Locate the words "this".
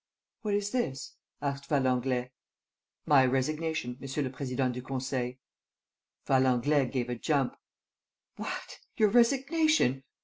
0.71-1.13